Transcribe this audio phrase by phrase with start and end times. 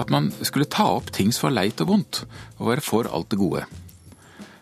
[0.00, 2.24] at man skulle ta opp ting som var leit og vondt,
[2.58, 3.64] og være for alt det gode.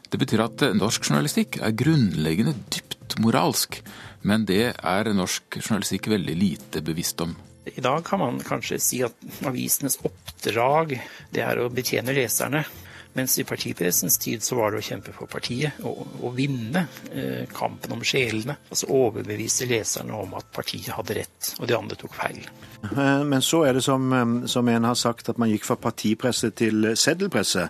[0.09, 3.81] Det betyr at norsk journalistikk er grunnleggende dypt moralsk,
[4.27, 7.37] men det er norsk journalistikk veldig lite bevisst om.
[7.69, 9.15] I dag kan man kanskje si at
[9.47, 10.97] avisenes oppdrag
[11.35, 12.65] det er å betjene leserne.
[13.19, 17.49] Mens i partipressens tid så var det å kjempe for partiet og, og vinne eh,
[17.51, 18.55] kampen om sjelene.
[18.71, 22.45] Altså overbevise leserne om at partiet hadde rett, og de andre tok feil.
[22.83, 25.77] Eh, men så er det som, eh, som en har sagt, at man gikk fra
[25.77, 27.69] partipresse til seddelpresse.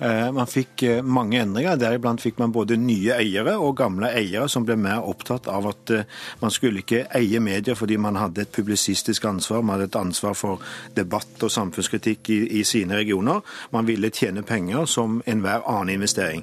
[0.00, 1.78] Eh, man fikk mange endringer.
[1.78, 5.92] Deriblant fikk man både nye eiere og gamle eiere som ble mer opptatt av at
[6.40, 9.62] man skulle ikke eie medier fordi man hadde et publisistisk ansvar.
[9.62, 10.58] Man hadde et ansvar for
[10.94, 13.42] debatt og samfunnskritikk i, i sine regioner.
[13.70, 16.42] Man ville tjene penger som enhver annen investering.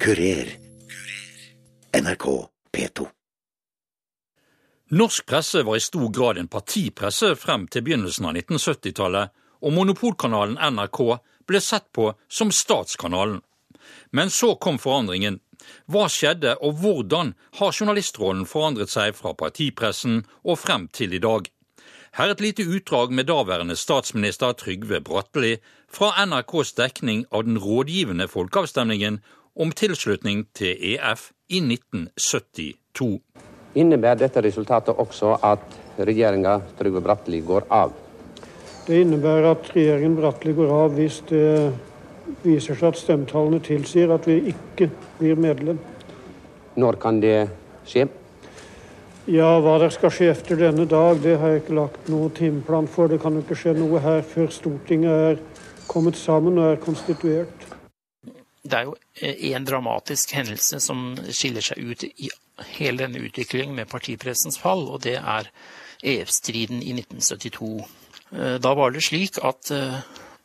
[0.00, 0.56] Kurer.
[1.92, 3.06] NRK P2.
[4.90, 10.58] Norsk presse var i stor grad en partipresse frem til begynnelsen av 1970-tallet, og monopolkanalen
[10.74, 11.00] NRK
[11.48, 13.40] ble sett på som statskanalen.
[14.10, 15.38] Men så kom forandringen.
[15.88, 21.48] Hva skjedde, og hvordan har journalistrollen forandret seg fra partipressen og frem til i dag?
[22.12, 25.54] Her er et lite utdrag med daværende statsminister Trygve Bratteli
[25.88, 29.16] fra NRKs dekning av den rådgivende folkeavstemningen
[29.56, 33.08] om tilslutning til EF i 1972.
[33.80, 35.64] Innebærer dette resultatet også at
[35.96, 37.96] regjeringa Trygve Bratteli går av?
[38.84, 41.72] Det innebærer at regjeringen Bratteli går av hvis det
[42.44, 45.80] viser seg at stemmetallene tilsier at vi ikke blir medlem.
[46.76, 47.38] Når kan det
[47.88, 48.10] skje?
[49.30, 52.88] Ja, Hva det skal skje etter denne dag, det har jeg ikke lagt noen timeplan
[52.90, 53.06] for.
[53.06, 55.38] Det kan jo ikke skje noe her før Stortinget er
[55.86, 57.68] kommet sammen og er konstituert.
[58.66, 58.96] Det er jo
[59.54, 62.32] en dramatisk hendelse som skiller seg ut i
[62.74, 65.50] hele denne utviklingen med partipressens fall, og det er
[66.02, 67.70] EF-striden i 1972.
[68.34, 69.70] Eh, da var det slik at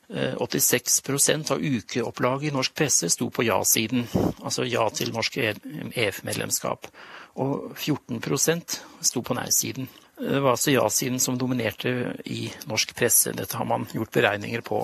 [0.07, 4.07] 86 eh, av ukeopplaget i norsk presse sto på ja-siden,
[4.39, 6.87] altså ja til norsk EF-medlemskap,
[7.35, 9.89] og 14% sto på nei-siden.
[10.17, 11.91] Det var altså ja-siden som dominerte
[12.25, 13.35] i norsk presse.
[13.37, 14.79] Dette har man gjort beregninger på.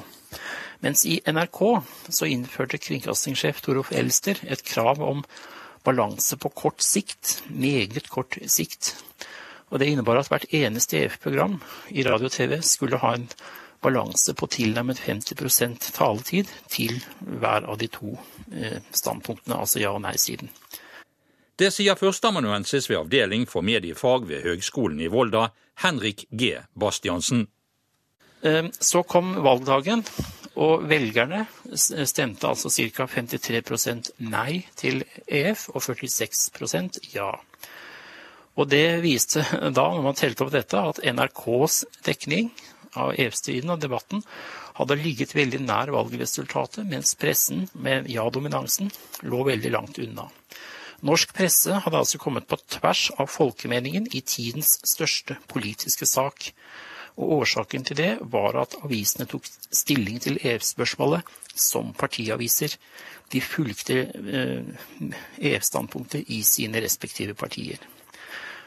[0.84, 1.62] Mens i NRK
[2.12, 5.24] så innførte kringkastingssjef Torolf Elster et krav om
[5.84, 8.94] balanse på kort sikt, meget kort sikt.
[9.72, 11.58] Og Det innebar at hvert eneste EF-program
[11.90, 13.30] i radio og TV skulle ha en
[13.84, 18.16] balanse på tilnærmet 50% taletid til hver av de to
[18.52, 20.52] eh, standpunktene, altså ja- og nei-siden.
[21.60, 25.52] Det sier førsteamanuensis ved Avdeling for mediefag ved Høgskolen i Volda,
[25.84, 26.56] Henrik G.
[26.74, 27.46] Bastiansen.
[28.42, 30.02] Eh, så kom valgdagen,
[30.60, 33.08] og velgerne stemte altså ca.
[33.10, 37.32] 53% nei til EF og 46% ja.
[38.54, 39.42] Og det viste
[39.74, 42.52] da, når man telte opp dette, at NRKs dekning
[43.00, 44.24] av EF-striden og debatten
[44.78, 48.92] hadde ligget veldig nær valgresultatet, mens pressen med ja-dominansen
[49.30, 50.30] lå veldig langt unna.
[51.04, 56.54] Norsk presse hadde altså kommet på tvers av folkemeningen i tidens største politiske sak.
[57.20, 62.78] Og Årsaken til det var at avisene tok stilling til EF-spørsmålet som partiaviser.
[63.34, 64.00] De fulgte
[65.38, 67.84] EF-standpunktet eh, i sine respektive partier.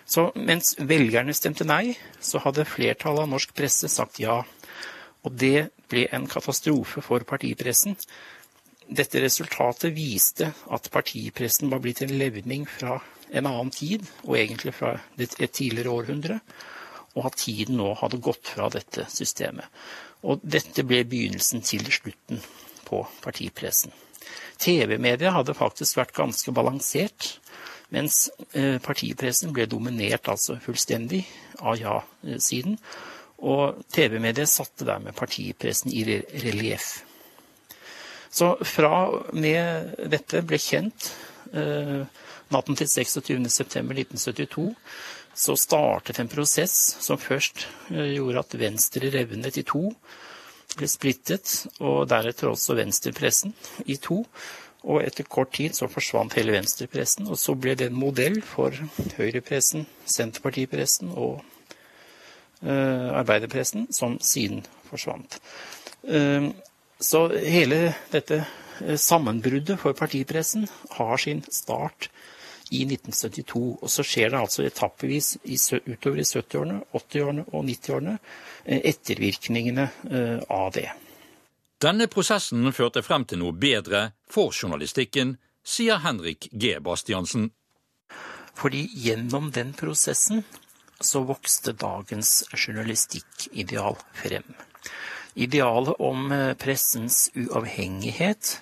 [0.06, 4.38] Så mens velgerne stemte nei, så hadde flertallet av norsk presse sagt ja.
[5.26, 7.96] Og det ble en katastrofe for partipressen.
[8.86, 13.00] Dette resultatet viste at partipressen var blitt en levning fra
[13.34, 16.40] en annen tid, og egentlig fra et tidligere århundre
[17.16, 19.66] og at tiden nå hadde gått fra dette systemet.
[20.28, 22.42] Og dette ble begynnelsen til slutten
[22.86, 23.92] på partipressen.
[24.60, 27.36] TV-media hadde faktisk vært ganske balansert,
[27.94, 31.22] mens eh, partipressen ble dominert altså fullstendig
[31.60, 32.78] av ja-siden.
[33.46, 37.02] Og TV-mediet satte dermed partipressen i relieff.
[38.32, 39.06] Så fra
[39.36, 41.10] med dette ble kjent
[41.52, 42.02] eh,
[42.52, 44.66] natten til 26.9.1972,
[45.36, 46.74] så startet en prosess
[47.04, 49.90] som først eh, gjorde at Venstre revnet i to,
[50.76, 53.54] ble splittet, og deretter også venstrepressen
[53.88, 54.22] i to.
[54.86, 58.74] Og etter kort tid så forsvant hele venstrepressen, og så ble det en modell for
[59.16, 61.40] høyrepressen, senterpartipressen og
[62.62, 65.40] uh, arbeiderpressen, som siden forsvant.
[66.06, 66.52] Uh,
[67.02, 68.44] så hele dette
[68.96, 72.08] sammenbruddet for partipressen har sin start
[72.70, 73.78] i 1972.
[73.82, 75.36] Og så skjer det altså etappevis
[75.86, 78.16] utover i 70-årene, 80-årene og 90-årene
[78.64, 80.88] eh, ettervirkningene eh, av det.
[81.76, 86.78] Denne prosessen førte frem til noe bedre for journalistikken, sier Henrik G.
[86.80, 87.50] Bastiansen.
[88.56, 90.40] Fordi gjennom den prosessen
[91.04, 94.48] så vokste dagens journalistikkideal frem.
[95.36, 98.54] Idealet om pressens uavhengighet,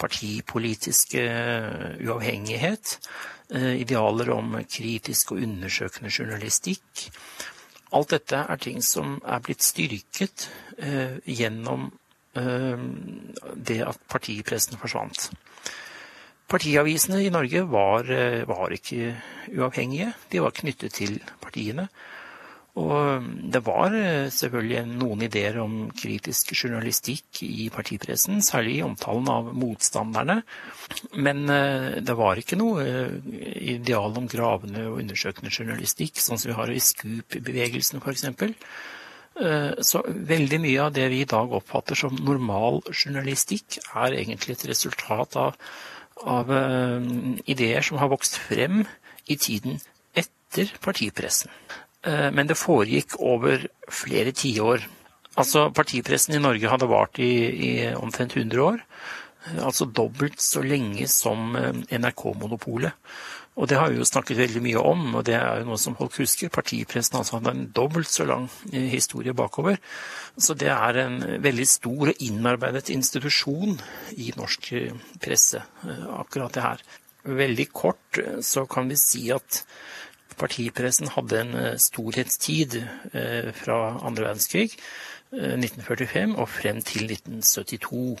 [0.00, 1.22] partipolitiske
[2.02, 2.96] uavhengighet,
[3.54, 7.06] idealer om kritisk og undersøkende journalistikk,
[7.90, 10.46] Alt dette er ting som er blitt styrket
[10.78, 11.99] eh, gjennom eh,
[12.34, 15.30] det at partipressen forsvant.
[16.50, 19.14] Partiavisene i Norge var, eh, var, ikke
[19.54, 20.14] uavhengige.
[20.30, 21.88] De var knyttet til partiene.
[22.80, 29.30] Og det var eh, selvfølgelig noen ideer om kritisk journalistikk i partipressen, særlig i omtalen
[29.30, 30.40] av motstanderne.
[31.14, 33.14] Men eh, det var ikke noe eh,
[33.76, 38.26] ideal om gravende og undersøkende journalistikk, sånn som vi har i Scoop-bevegelsen, f.eks.
[39.40, 44.66] Så veldig mye av det vi i dag oppfatter som normal journalistikk, er egentlig et
[44.68, 45.56] resultat av,
[46.28, 46.52] av
[47.48, 48.82] ideer som har vokst frem
[49.32, 49.78] i tiden
[50.18, 51.50] etter partipressen.
[52.06, 54.86] Eh, men det foregikk over flere tiår.
[55.38, 58.80] Altså, partipressen i Norge hadde vart i, i omtrent 100 år.
[59.46, 62.96] Eh, altså dobbelt så lenge som eh, NRK-monopolet.
[63.60, 65.96] Og det har vi jo snakket veldig mye om, og det er jo noe som
[65.98, 66.48] folk husker.
[66.52, 69.76] Partipressen altså hadde en dobbelt så lang historie bakover.
[70.40, 73.76] Så det er en veldig stor og innarbeidet institusjon
[74.16, 74.70] i norsk
[75.20, 75.60] presse,
[76.16, 76.84] akkurat det her.
[77.40, 79.60] Veldig kort så kan vi si at
[80.40, 84.74] partipressen hadde en eh, storhetstid eh, fra andre verdenskrig,
[85.30, 88.18] 1945, eh, og frem til 1972.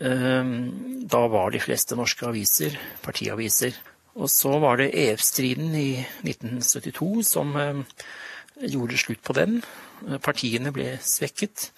[0.00, 3.74] Da var de fleste norske aviser partiaviser.
[4.20, 5.90] Og så var det EF-striden i
[6.26, 7.56] 1972 som
[8.60, 9.60] gjorde slutt på den.
[10.20, 11.70] Partiene ble svekket.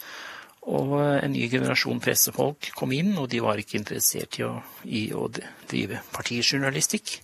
[0.70, 4.52] Og en ny generasjon pressefolk kom inn, og de var ikke interessert i å,
[4.86, 7.16] i å drive partijournalistikk.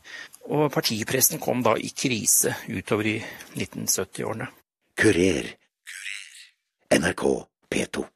[0.50, 3.16] Og partipressen kom da i krise utover i
[3.54, 4.50] 1970-årene.
[4.98, 5.52] Kurer.
[6.98, 7.24] NRK
[7.70, 8.06] P2.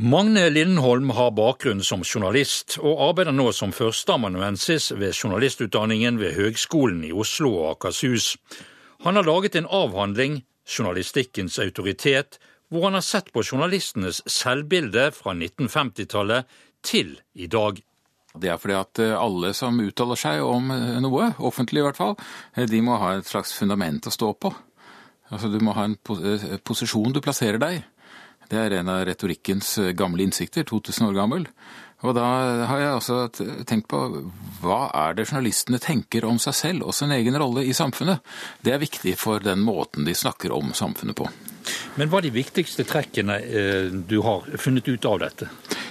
[0.00, 7.02] Magne Lindholm har bakgrunn som journalist, og arbeider nå som førsteamanuensis ved journalistutdanningen ved Høgskolen
[7.04, 8.30] i Oslo og Akershus.
[9.04, 12.38] Han har laget en avhandling, 'Journalistikkens autoritet',
[12.70, 16.44] hvor han har sett på journalistenes selvbilde fra 1950-tallet
[16.82, 17.82] til i dag.
[18.40, 22.00] Det er fordi at eh, alle som uttaler seg om eh, noe, offentlig i hvert
[22.00, 22.16] fall,
[22.56, 24.54] eh, de må ha et slags fundament å stå på.
[25.28, 25.98] Altså Du må ha en
[26.64, 27.82] posisjon du plasserer deg
[28.50, 31.46] Det er en av retorikkens gamle innsikter, 2000 år gammel.
[32.00, 32.24] Og da
[32.66, 33.18] har jeg også
[33.68, 34.00] tenkt på
[34.62, 38.24] hva er det journalistene tenker om seg selv og sin egen rolle i samfunnet?
[38.64, 41.28] Det er viktig for den måten de snakker om samfunnet på.
[42.00, 43.36] Men hva er de viktigste trekkene
[44.08, 45.50] du har funnet ut av dette?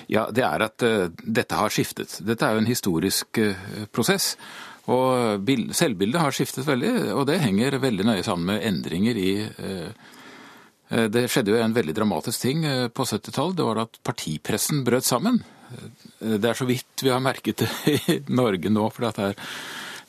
[0.10, 2.18] Ja, Det er at uh, dette har skiftet.
[2.26, 3.40] Dette er jo en historisk
[3.94, 4.34] prosess.
[4.90, 5.46] Og
[5.78, 10.16] selvbildet har skiftet veldig, og det henger veldig nøye sammen med endringer i uh,
[10.90, 13.58] Det skjedde jo en veldig dramatisk ting på 70-tallet.
[13.60, 15.38] Det var at partipressen brøt sammen.
[16.18, 18.88] Det er så vidt vi har merket det i Norge nå.
[18.90, 19.38] for det er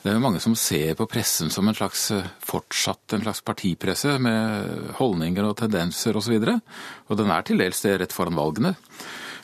[0.01, 2.07] det er mange som ser på pressen som en slags
[2.41, 6.39] fortsatt en slags partipresse med holdninger og tendenser osv.
[6.39, 8.73] Og, så og den er til dels det rett foran valgene.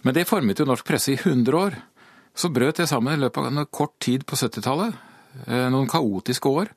[0.01, 1.77] Men det formet jo norsk presse i 100 år.
[2.37, 4.97] Så brøt det sammen i løpet av en kort tid på 70-tallet.
[5.45, 6.73] Eh, noen kaotiske år.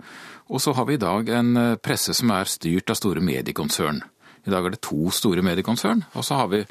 [0.53, 4.03] Og så har vi i dag en eh, presse som er styrt av store mediekonsern.
[4.47, 6.65] I dag er det to store mediekonsern, og så har vi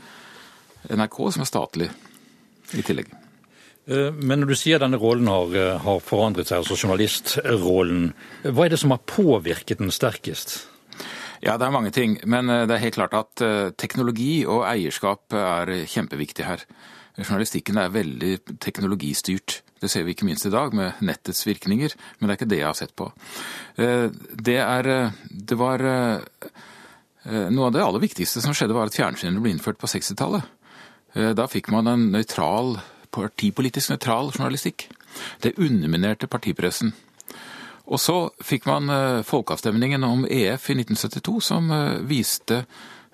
[0.89, 1.89] NRK som er statlig
[2.73, 3.11] i tillegg.
[3.89, 8.11] Eh, men når du sier denne rollen har, har forandret seg, altså journalistrollen,
[8.47, 10.59] hva er det som har påvirket den sterkest?
[11.39, 12.17] Ja, det er mange ting.
[12.27, 16.65] Men eh, det er helt klart at eh, teknologi og eierskap er kjempeviktig her.
[17.19, 19.61] Journalistikken er veldig teknologistyrt.
[19.79, 22.59] Det ser vi ikke minst i dag med nettets virkninger, men det er ikke det
[22.59, 23.09] jeg har sett på.
[23.79, 25.83] Eh, det, er, det var
[27.25, 30.45] Noe av det aller viktigste som skjedde, var at fjernsynet ble innført på 60-tallet.
[31.35, 32.77] Da fikk man en nøytral,
[33.11, 34.88] partipolitisk nøytral journalistikk.
[35.43, 36.93] Det underminerte partipressen.
[37.89, 42.63] Og så fikk man eh, folkeavstemningen om EF i 1972, som eh, viste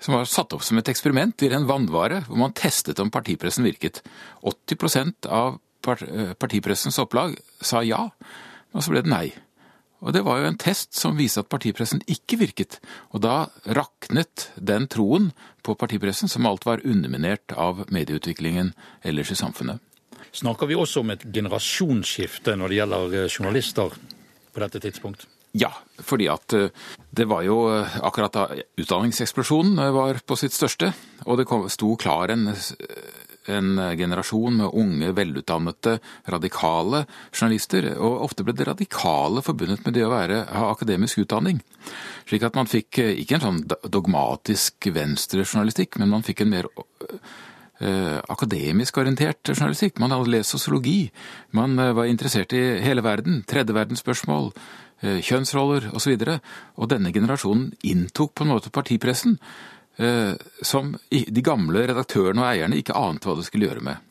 [0.02, 3.64] som var satt opp som et eksperiment i ren vannvare, hvor man testet om partipressen
[3.64, 4.02] virket.
[4.44, 5.56] 80 av
[5.88, 8.10] eh, partipressens opplag sa ja,
[8.76, 9.26] og så ble det nei.
[10.04, 12.80] Og Det var jo en test som viste at partipressen ikke virket.
[13.12, 15.32] Og da raknet den troen
[15.64, 19.80] på partipressen som alt var underminert av medieutviklingen ellers i samfunnet.
[20.36, 23.96] Snakker vi også om et generasjonsskifte når det gjelder journalister?
[24.56, 25.26] på dette tidspunkt?
[25.56, 25.70] Ja,
[26.04, 26.72] fordi at eh,
[27.16, 28.46] det var jo eh, akkurat da
[28.80, 30.90] utdanningseksplosjonen eh, var på sitt største,
[31.24, 32.50] og det sto klar en
[33.52, 35.98] en generasjon med unge, velutdannede,
[36.32, 37.92] radikale journalister.
[37.96, 41.60] Og ofte ble det radikale forbundet med det å være, ha akademisk utdanning.
[42.26, 43.60] Slik at man fikk eh, ikke en sånn
[43.92, 46.70] dogmatisk venstrejournalistikk, men man fikk en mer
[47.80, 50.00] eh, akademisk orientert journalistikk.
[50.02, 51.10] Man hadde lest sosiologi.
[51.56, 54.50] Man eh, var interessert i hele verden, tredjeverdensspørsmål,
[55.02, 56.16] eh, kjønnsroller osv.
[56.16, 56.38] Og, så
[56.76, 62.76] og denne generasjonen inntok på en måte partipressen eh, som de gamle redaktørene og eierne
[62.76, 64.02] ikke ante hva de skulle gjøre med.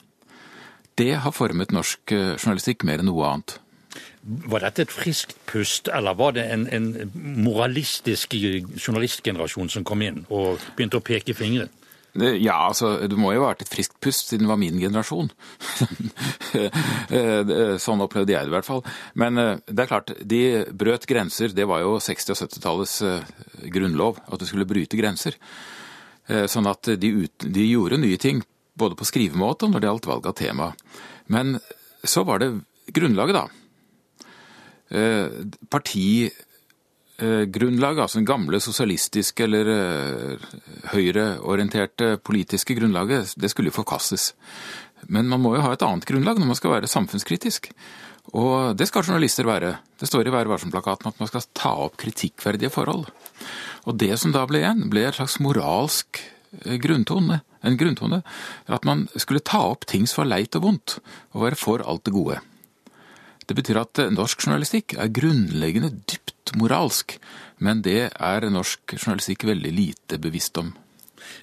[0.95, 3.57] Det har formet norsk eh, journalistikk mer enn noe annet.
[4.25, 10.23] Var dette et friskt pust, eller var det en, en moralistisk journalistgenerasjon som kom inn
[10.33, 11.67] og begynte å peke fingre?
[12.15, 15.27] Ja, altså, du må jo ha vært et friskt pust siden det var min generasjon.
[17.83, 18.83] sånn opplevde jeg det i hvert fall.
[19.19, 20.41] Men eh, det er klart, de
[20.71, 21.51] brøt grenser.
[21.55, 23.33] Det var jo 60- og 70-tallets eh,
[23.73, 25.35] grunnlov, at du skulle bryte grenser.
[26.31, 28.39] Eh, sånn at de, ut, de gjorde nye ting,
[28.79, 30.71] både på skrivemåte og når det gjaldt valg av tema.
[31.27, 31.57] Men
[32.05, 32.53] så var det
[32.95, 33.47] grunnlaget, da.
[35.73, 36.29] Parti
[37.15, 40.47] Eh, grunnlag, altså den gamle sosialistiske eller eh,
[40.91, 44.33] høyreorienterte politiske grunnlaget, det skulle jo forkastes.
[45.07, 47.69] Men man må jo ha et annet grunnlag når man skal være samfunnskritisk.
[48.35, 49.77] Og det skal journalister være.
[50.01, 53.07] Det står i Vær varsom-plakaten at man skal ta opp kritikkverdige forhold.
[53.85, 56.19] Og det som da ble igjen, ble et slags moralsk
[56.65, 57.39] eh, grunntone.
[57.63, 58.25] En grunntone.
[58.67, 60.99] At man skulle ta opp ting som var leit og vondt,
[61.31, 62.41] og være for alt det gode.
[63.45, 67.17] Det betyr at norsk journalistikk er grunnleggende dypt moralsk,
[67.57, 70.73] men det er norsk journalistikk veldig lite bevisst om.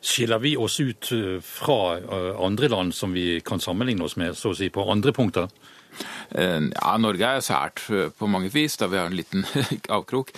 [0.01, 4.37] Skiller vi oss ut eh, fra eh, andre land som vi kan sammenligne oss med,
[4.39, 5.49] så å si, på andre punkter?
[6.31, 7.85] Eh, ja, Norge er sært
[8.19, 9.47] på mange vis, da vi har en liten
[9.97, 10.33] avkrok.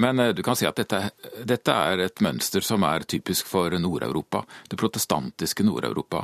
[0.00, 1.02] Men du kan si at dette,
[1.44, 4.40] dette, er et mønster som er typisk for Nord-Europa.
[4.72, 6.22] Det protestantiske Nord-Europa.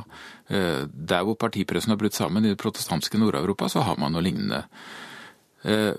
[0.49, 4.63] Der hvor partipressen har brutt sammen i det protestantiske Nord-Europa, så har man noe lignende.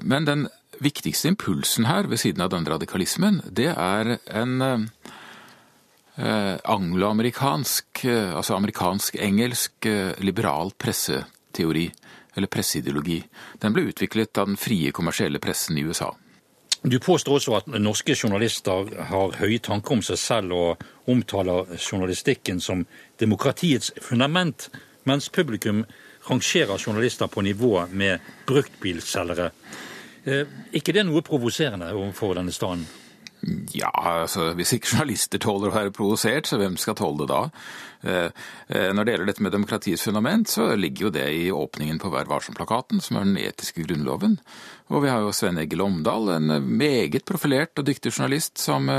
[0.02, 0.48] Men den
[0.80, 8.56] viktigste impulsen her, ved siden av den radikalismen, det er en eh, angloamerikansk, eh, altså
[8.56, 11.90] amerikansk-engelsk eh, liberal presseteori,
[12.34, 13.20] eller presseideologi.
[13.60, 16.12] Den ble utviklet av den frie kommersielle pressen i USA.
[16.82, 22.60] Du påstår også at norske journalister har høye tanker om seg selv og omtaler journalistikken
[22.64, 22.86] som
[23.20, 24.70] demokratiets fundament,
[25.04, 25.84] mens publikum
[26.30, 29.50] rangerer journalister på nivå med bruktbilselgere.
[30.24, 32.84] Eh, ikke det noe provoserende overfor denne staden?
[33.72, 37.38] Ja, altså hvis ikke journalister tåler å være provosert, så hvem skal tåle det da?
[38.04, 42.02] Eh, eh, når det gjelder dette med demokratiets fundament, så ligger jo det i åpningen
[42.02, 44.36] på Vær varsom-plakaten, som er den etiske grunnloven.
[44.92, 48.90] Og vi har jo Sven Egil Omdal, en meget profilert og dyktig journalist, som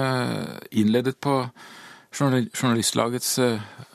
[0.71, 1.43] innledet på
[2.11, 3.37] Journalistlagets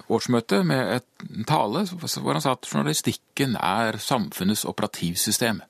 [0.08, 5.60] årsmøte med en tale hvor han sa at journalistikken er samfunnets operativsystem.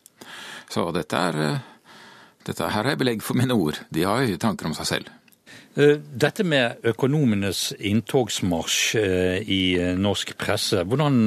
[0.72, 1.64] Så dette er eh,
[2.46, 3.78] dette her er belegg for mine ord.
[3.90, 5.10] De har høye tanker om seg selv.
[5.76, 9.62] Eh, dette med økonomenes inntogsmarsj eh, i
[9.98, 11.26] norsk presse, hvordan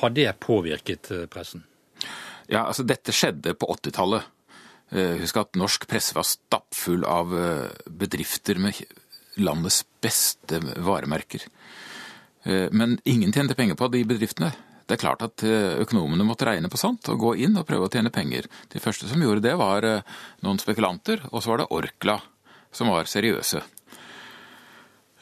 [0.00, 1.64] har det påvirket pressen?
[2.48, 4.34] Ja, altså Dette skjedde på 80-tallet.
[5.20, 7.34] Husk at norsk presse var stappfull av
[7.92, 8.78] bedrifter med
[9.36, 11.44] landets beste varemerker.
[12.72, 14.48] Men ingen tjente penger på de bedriftene.
[14.88, 17.88] Det er klart at eh, økonomene måtte regne på sånt og gå inn og prøve
[17.88, 18.46] å tjene penger.
[18.72, 20.14] De første som gjorde det, var eh,
[20.46, 22.16] noen spekulanter, og så var det Orkla,
[22.72, 23.60] som var seriøse.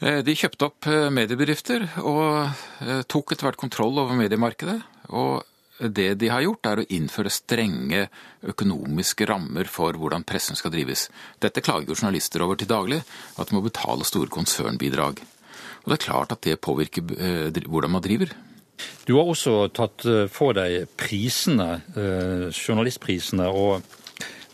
[0.07, 2.63] Eh, de kjøpte opp mediebedrifter og
[3.11, 4.79] tok etter hvert kontroll over mediemarkedet.
[5.11, 5.43] Og
[5.83, 8.07] det de har gjort, er å innføre strenge
[8.47, 11.09] økonomiske rammer for hvordan pressen skal drives.
[11.43, 13.03] Dette klager jo journalister over til daglig,
[13.35, 15.19] at de må betale store konsernbidrag.
[15.83, 18.31] Og det er klart at det påvirker hvordan man driver.
[19.07, 23.87] Du har også tatt eh, for deg prisene, eh, journalistprisene, og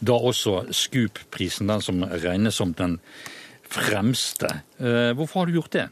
[0.03, 2.99] da også Scoop-prisen, den som regnes som den
[3.73, 4.63] fremste.
[4.79, 5.89] Eh, hvorfor har du gjort det?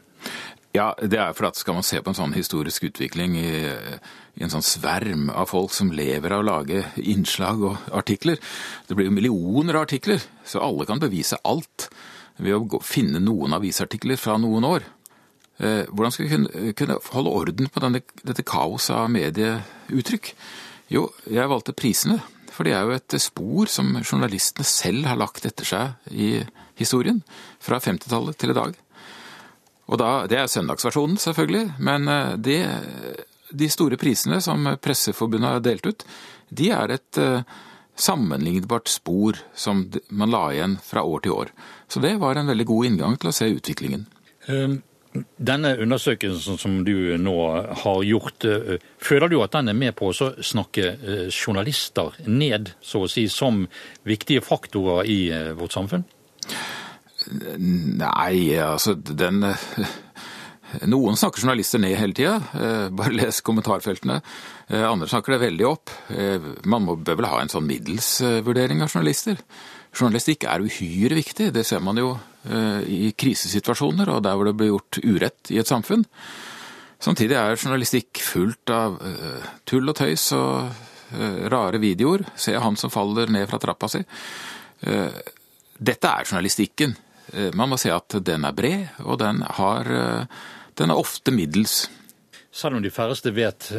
[0.71, 4.43] Ja, det er for at skal man se på en sånn historisk utvikling i, i,
[4.45, 8.39] en sånn sverm av folk som lever av å lage innslag og artikler
[8.87, 11.89] Det blir jo millioner av artikler, så alle kan bevise alt
[12.39, 14.87] ved å finne noen avisartikler fra noen år.
[15.61, 20.31] Eh, hvordan skal vi kunne, holde orden på denne, dette kaoset av medieuttrykk?
[20.91, 22.17] Jo, jeg valgte prisene.
[22.51, 26.33] For det er jo et spor som journalistene selv har lagt etter seg i
[26.81, 27.21] historien.
[27.61, 28.75] Fra 50-tallet til i dag.
[29.91, 31.77] Og da, Det er søndagsversjonen, selvfølgelig.
[31.77, 32.59] Men eh, det,
[33.53, 36.05] de store prisene som Presseforbundet har delt ut,
[36.49, 37.45] de er et uh,
[37.95, 41.51] sammenlignbart spor som man la igjen fra år til år.
[41.87, 44.09] Så det var en veldig god inngang til å se utviklingen.
[44.51, 47.33] Um Denne undersøkelsen som du nå
[47.81, 48.45] har gjort,
[49.03, 50.93] føler du at den er med på å snakke
[51.27, 53.65] journalister ned, så å si, som
[54.07, 55.19] viktige faktorer i
[55.59, 56.05] vårt samfunn?
[57.59, 59.43] Nei, altså den
[60.87, 62.37] Noen snakker journalister ned hele tida,
[62.95, 64.21] bare les kommentarfeltene.
[64.71, 65.91] Andre snakker det veldig opp.
[66.63, 69.43] Man må, bør vel ha en sånn middelsvurdering av journalister.
[69.91, 74.71] Journalistikk er uhyre viktig, det ser man jo i krisesituasjoner og der hvor det blir
[74.71, 76.05] gjort urett i et samfunn.
[77.01, 78.97] Samtidig er journalistikk fullt av
[79.69, 80.71] tull og tøys og
[81.51, 82.23] rare videoer.
[82.37, 84.01] Se han som faller ned fra trappa si.
[84.81, 86.93] Dette er journalistikken.
[87.57, 89.89] Man må se at den er bred, og den, har,
[90.77, 91.83] den er ofte middels.
[92.51, 93.69] Selv om de færreste vet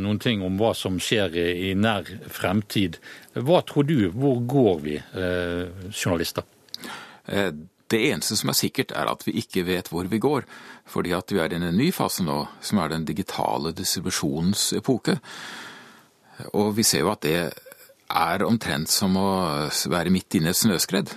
[0.00, 2.96] noen ting om hva som skjer i nær fremtid,
[3.36, 4.96] hva tror du, hvor går vi
[5.92, 6.46] journalister?
[7.92, 10.46] Det eneste som er sikkert, er at vi ikke vet hvor vi går.
[10.88, 15.18] Fordi at vi er i en ny fase nå, som er den digitale distribusjonens epoke.
[16.56, 17.36] Og vi ser jo at det
[18.12, 19.28] er omtrent som å
[19.92, 21.12] være midt inne i et snøskred.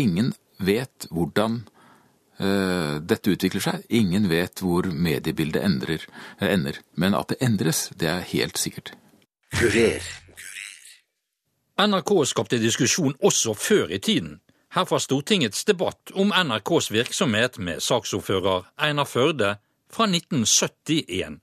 [0.00, 1.60] Ingen vet hvordan
[2.40, 3.84] uh, dette utvikler seg.
[3.88, 6.04] Ingen vet hvor mediebildet endrer,
[6.40, 6.80] uh, ender.
[6.96, 8.94] Men at det endres, det er helt sikkert.
[9.56, 10.04] Kurer.
[11.80, 14.38] NRK skapte diskusjon også før i tiden.
[14.72, 19.56] Her fra Stortingets debatt om NRKs virksomhet med saksordfører Einar Førde
[19.90, 21.40] fra 1971.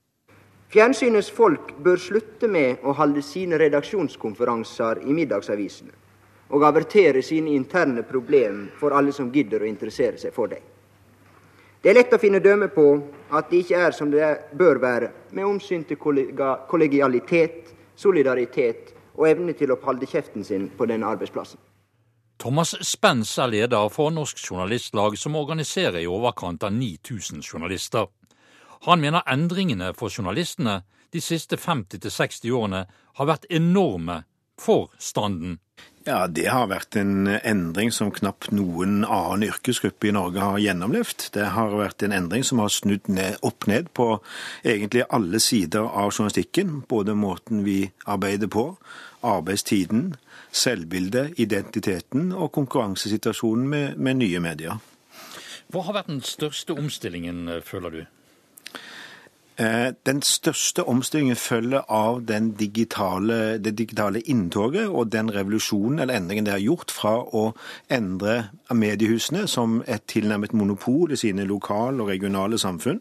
[0.72, 5.92] Fjernsynets folk bør slutte med å holde sine redaksjonskonferanser i middagsavisene
[6.56, 10.64] og avertere sine interne problem for alle som gidder å interessere seg for dem.
[11.84, 12.88] Det er lett å finne dømme på
[13.28, 19.52] at det ikke er som det bør være med omsyn til kollegialitet, solidaritet og evne
[19.52, 21.67] til å holde kjeften sin på denne arbeidsplassen.
[22.38, 28.06] Thomas Spens er leder for Norsk Journalistlag, som organiserer i overkant av 9000 journalister.
[28.86, 32.84] Han mener endringene for journalistene de siste 50-60 årene
[33.18, 34.22] har vært enorme
[34.58, 35.58] for standen.
[36.06, 41.28] Ja, Det har vært en endring som knapt noen annen yrkesgruppe i Norge har gjennomlevd.
[41.34, 44.20] Det har vært en endring som har snudd ned, opp ned på
[44.62, 46.84] egentlig alle sider av journalistikken.
[46.88, 48.70] Både måten vi arbeider på,
[49.26, 50.14] arbeidstiden,
[50.52, 54.78] selvbildet, identiteten og konkurransesituasjonen med, med nye medier.
[55.68, 58.00] Hva har vært den største omstillingen, føler du?
[59.58, 66.52] Den største omstillingen følger av digitale, det digitale inntoget og den revolusjonen eller endringen det
[66.52, 67.42] har gjort fra å
[67.90, 73.00] endre mediehusene som et tilnærmet monopol i sine lokale og regionale samfunn,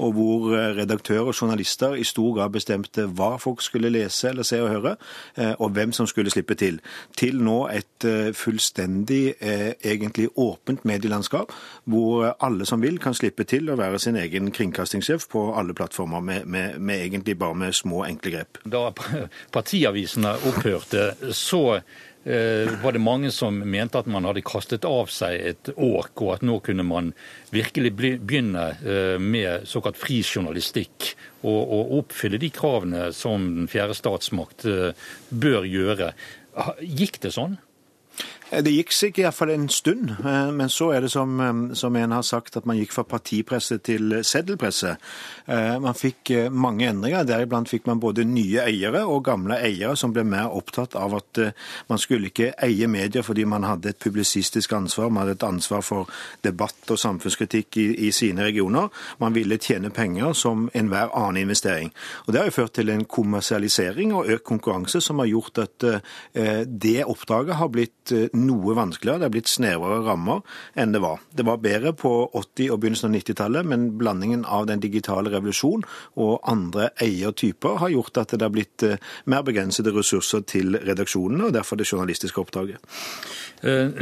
[0.00, 4.62] og hvor redaktører og journalister i stor grad bestemte hva folk skulle lese eller se
[4.64, 4.96] og høre,
[5.58, 6.80] og hvem som skulle slippe til,
[7.20, 7.97] til nå et
[8.38, 11.52] fullstendig egentlig åpent medielandskap,
[11.88, 16.24] hvor alle som vil kan slippe til å være sin egen kringkastingssjef på alle plattformer
[16.24, 18.60] med, med, med, egentlig bare med små, enkle grep.
[18.64, 18.88] Da
[19.56, 25.38] partiavisene opphørte, så eh, var det mange som mente at man hadde kastet av seg
[25.52, 27.12] et åk, og at nå kunne man
[27.54, 33.96] virkelig begynne eh, med såkalt fri journalistikk og, og, oppfylle de kravene som den fjerde
[33.98, 36.12] statsmakt eh, bør gjøre.
[36.82, 37.58] Gikk det sånn?
[38.48, 41.34] Det gikk seg iallfall en stund, men så er det som,
[41.76, 44.94] som, en har sagt, at man gikk fra partipresse til seddelpresse.
[45.84, 47.26] Man fikk mange endringer.
[47.28, 51.40] Deriblant fikk man både nye eiere og gamle eiere som ble mer opptatt av at
[51.90, 55.84] man skulle ikke eie medier fordi man hadde et publisistisk ansvar, man hadde et ansvar
[55.84, 56.08] for
[56.44, 58.88] debatt og samfunnskritikk i, i sine regioner.
[59.20, 61.92] Man ville tjene penger som enhver annen investering.
[62.24, 65.88] Og Det har jo ført til en kommersialisering og økt konkurranse som har gjort at
[66.32, 69.22] det oppdraget har blitt noe vanskeligere.
[69.22, 70.42] Det er blitt snevrere rammer
[70.78, 71.20] enn det var.
[71.34, 75.84] Det var bedre på 80- og begynnelsen av 90-tallet, men blandingen av den digitale revolusjon
[76.20, 78.86] og andre eiertyper har gjort at det har blitt
[79.30, 82.82] mer begrensede ressurser til redaksjonene, og derfor det journalistiske oppdraget.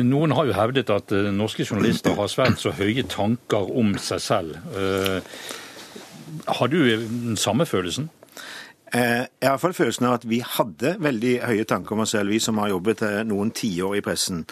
[0.05, 4.59] Noen har jo hevdet at norske journalister har svært så høye tanker om seg selv.
[6.47, 8.11] Har du den samme følelsen?
[8.87, 12.39] Jeg har iallfall følelsen av at vi hadde veldig høye tanker om oss selv, vi
[12.39, 14.45] som har jobbet noen tiår i pressen.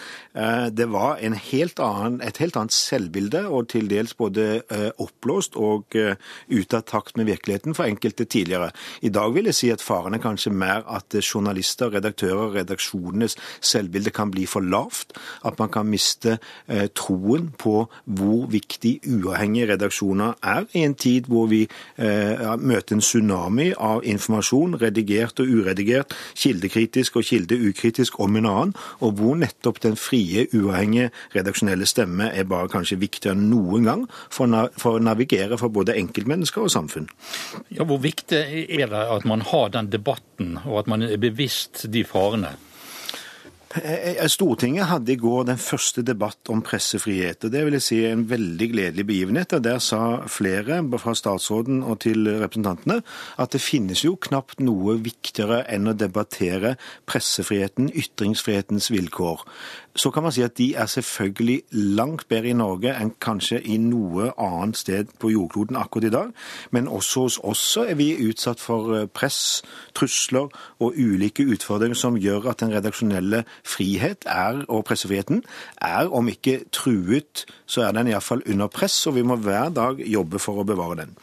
[0.74, 4.64] Det var helt annen, et helt annet selvbilde, og til dels både
[4.98, 8.72] oppblåst og ute av takt med virkeligheten for enkelte tidligere.
[9.06, 14.10] I dag vil jeg si at faren er kanskje mer at journalister, redaktører, redaksjonenes selvbilde
[14.10, 15.14] kan bli for lavt.
[15.46, 16.40] At man kan miste
[16.98, 21.68] troen på hvor viktig uavhengige redaksjoner er, i en tid hvor vi
[22.02, 28.74] møter en tsunami av informasjon informasjon, redigert og uredigert, kildekritisk og kildeukritisk om en annen,
[29.00, 34.04] og hvor nettopp den frie, uavhengige redaksjonelle stemme er bare kanskje viktigere enn noen gang
[34.30, 37.08] for, å navigere for både enkeltmennesker og samfunn.
[37.70, 41.86] Ja, Hvor viktig er det at man har den debatten, og at man er bevisst
[41.92, 42.56] de farene?
[43.82, 47.44] Eh, eh, Stortinget hadde i går den første debatt om pressefrihet.
[47.44, 49.52] og Det vil jeg si er en veldig gledelig begivenhet.
[49.52, 53.02] og Der sa flere, fra statsråden og til representantene,
[53.36, 59.42] at det finnes jo knapt noe viktigere enn å debattere pressefriheten, ytringsfrihetens vilkår
[59.94, 63.76] så kan man si at de er selvfølgelig langt bedre i Norge enn kanskje i
[63.78, 66.32] noe annet sted på jordkloden akkurat i dag.
[66.74, 69.62] Men også hos oss er vi utsatt for eh, press,
[69.94, 70.50] trusler
[70.82, 75.44] og ulike utfordringer som gjør at den redaksjonelle frihet er, og pressefriheten
[75.78, 80.02] er, om ikke truet, så er den iallfall under press, og vi må hver dag
[80.02, 81.14] jobbe for å bevare den.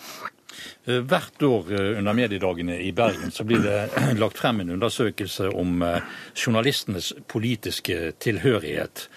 [0.86, 3.90] Eh, hvert år eh, under mediedagene i Bergen så blir det
[4.24, 6.02] lagt frem en undersøkelse om eh,
[6.36, 9.10] journalistenes politiske tilhørighet.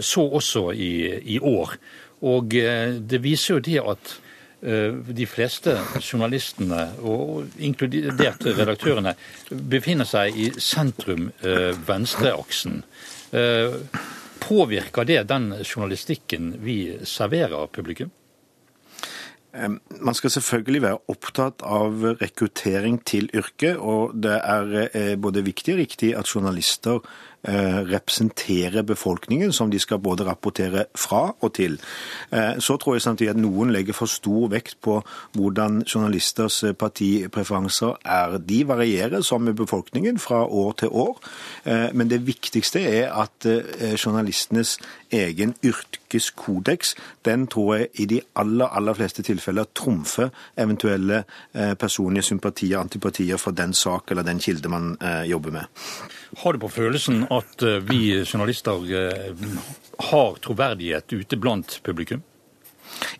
[0.00, 1.68] Så også i, i år.
[2.24, 4.20] Og det viser jo det at
[5.20, 9.12] de fleste journalistene, og inkludert redaktørene,
[9.52, 12.80] befinner seg i sentrum-venstreaksen.
[14.40, 18.08] Påvirker det den journalistikken vi serverer publikum?
[19.52, 25.74] Man skal selvfølgelig være opptatt av rekruttering til yrket, og det er eh, både viktig
[25.74, 27.00] og riktig at journalister
[27.48, 31.80] representere befolkningen, som de skal både rapportere fra og til.
[32.32, 35.00] Eh, så tror jeg samtidig at noen legger for stor vekt på
[35.32, 38.38] hvordan journalisters partipreferanser er.
[38.38, 41.20] De varierer som med befolkningen fra år til år,
[41.64, 43.46] eh, men det viktigste er at
[44.04, 44.78] journalistenes
[45.12, 51.24] egen yrkeskodeks, den tror jeg i de aller, aller fleste tilfeller trumfer eventuelle
[51.78, 55.64] personlige sympatier antipatier for den sak eller den kilde man jobber med.
[56.36, 59.46] Har du på følelsen at eh, vi journalister eh,
[60.10, 62.22] har troverdighet ute blant publikum?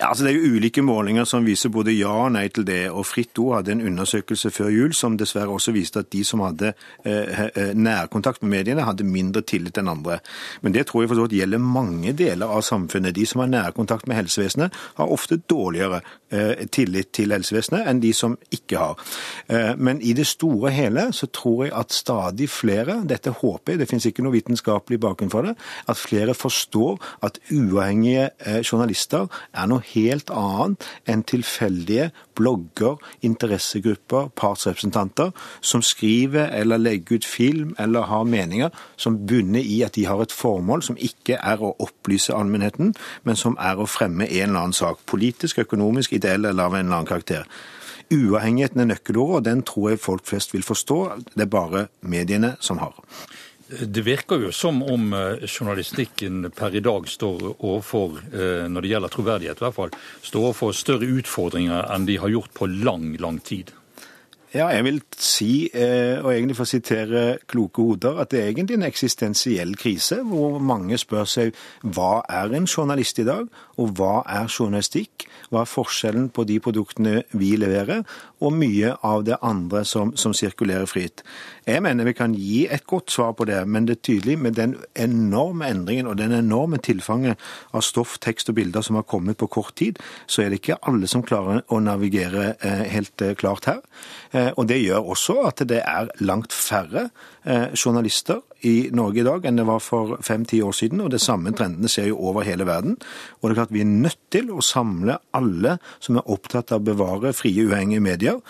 [0.00, 2.90] Ja, altså Det er jo ulike målinger som viser både ja og nei til det.
[2.90, 6.40] og Fritt Ord hadde en undersøkelse før jul som dessverre også viste at de som
[6.40, 6.72] hadde
[7.04, 10.18] eh, eh nærkontakt med mediene, hadde mindre tillit enn andre.
[10.62, 13.14] Men det tror jeg forstått gjelder mange deler av samfunnet.
[13.14, 18.12] De som har nærkontakt med helsevesenet, har ofte dårligere eh, tillit til helsevesenet enn de
[18.16, 18.98] som ikke har.
[19.48, 23.72] Eh, men i det store og hele så tror jeg at stadig flere, dette håper
[23.74, 25.56] jeg, det finnes ikke noe vitenskapelig bakgrunn for det,
[25.90, 32.96] at flere forstår at uavhengige eh, journalister er noe helt annet enn tilfeldige blogger,
[33.26, 39.98] interessegrupper, partsrepresentanter som skriver eller legger ut film eller har meninger som bunner i at
[39.98, 42.94] de har et formål som ikke er å opplyse allmennheten,
[43.24, 45.04] men som er å fremme en eller annen sak.
[45.10, 47.46] Politisk, økonomisk, ideell eller av en eller annen karakter.
[48.10, 50.98] Uavhengigheten er nøkkelordet, og den tror jeg folk flest vil forstå.
[51.36, 52.96] Det er bare mediene som har.
[53.70, 58.90] Det virker jo som om eh, journalistikken per i dag står overfor, eh, når det
[58.90, 59.92] gjelder troverdighet i hvert fall,
[60.26, 63.70] står overfor større utfordringer enn de har gjort på lang, lang tid.
[64.50, 68.48] Ja, jeg vil si, eh, og egentlig for å sitere kloke hoder, at det er
[68.50, 73.46] egentlig en eksistensiell krise, hvor mange spør seg hva er en journalist i dag,
[73.78, 75.28] og hva er journalistikk?
[75.50, 78.02] Hva er forskjellen på de produktene vi leverer,
[78.42, 81.22] og mye av det andre som, som sirkulerer fritt?
[81.70, 84.58] Jeg mener vi kan gi et godt svar på det, men det er tydelig med
[84.58, 87.38] den enorme endringen og den enorme tilfanget
[87.70, 90.80] av stoff, tekst og bilder som har kommet på kort tid, så er det ikke
[90.90, 93.82] alle som klarer å navigere eh, helt eh, klart her.
[94.40, 97.10] Eh, og det gjør også at det er langt færre
[97.72, 101.54] journalister i Norge i dag enn det var for fem-ti år siden, og det samme
[101.56, 102.98] trendene ser jo over hele verden.
[103.40, 106.82] Og det er klart vi er nødt til å samle alle som er opptatt av
[106.82, 108.42] å bevare frie, uavhengige medier,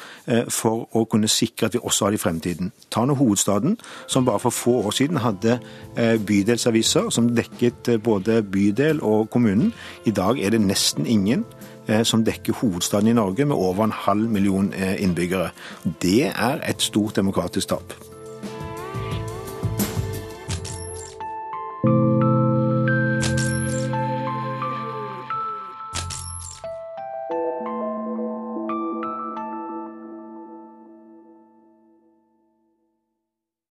[0.51, 2.73] for å kunne sikre at vi også har det i fremtiden.
[2.91, 3.79] Ta nå hovedstaden,
[4.11, 5.59] som bare for få år siden hadde
[5.97, 9.73] eh, bydelsaviser som dekket eh, både bydel og kommunen.
[10.05, 11.70] I dag er det nesten ingen eh,
[12.05, 15.51] som dekker hovedstaden i Norge med over en halv million innbyggere.
[16.03, 18.10] Det er et stort demokratisk tap.